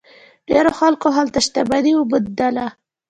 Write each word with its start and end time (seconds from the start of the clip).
ډیرو 0.49 0.71
خلکو 0.79 1.07
هلته 1.17 1.39
شتمني 1.45 1.93
وموندله. 1.95 2.65